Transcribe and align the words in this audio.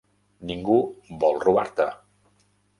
Ningú 0.51 0.77
vol 1.25 1.39
robar-te. 1.45 1.91